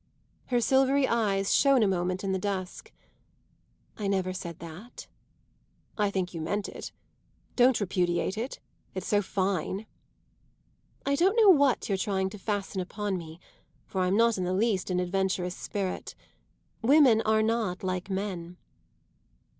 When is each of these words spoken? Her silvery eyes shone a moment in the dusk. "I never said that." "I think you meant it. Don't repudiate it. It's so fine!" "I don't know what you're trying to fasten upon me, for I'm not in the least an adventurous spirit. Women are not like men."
Her 0.47 0.59
silvery 0.59 1.07
eyes 1.07 1.53
shone 1.53 1.83
a 1.83 1.87
moment 1.87 2.23
in 2.23 2.31
the 2.31 2.39
dusk. 2.39 2.91
"I 3.99 4.07
never 4.07 4.33
said 4.33 4.57
that." 4.57 5.05
"I 5.95 6.09
think 6.09 6.33
you 6.33 6.41
meant 6.41 6.67
it. 6.67 6.91
Don't 7.55 7.79
repudiate 7.79 8.35
it. 8.35 8.59
It's 8.95 9.05
so 9.05 9.21
fine!" 9.21 9.85
"I 11.05 11.13
don't 11.13 11.37
know 11.39 11.49
what 11.51 11.87
you're 11.87 11.99
trying 11.99 12.31
to 12.31 12.39
fasten 12.39 12.81
upon 12.81 13.15
me, 13.15 13.39
for 13.85 14.01
I'm 14.01 14.17
not 14.17 14.39
in 14.39 14.43
the 14.43 14.55
least 14.55 14.89
an 14.89 14.99
adventurous 14.99 15.55
spirit. 15.55 16.15
Women 16.81 17.21
are 17.21 17.43
not 17.43 17.83
like 17.83 18.09
men." 18.09 18.57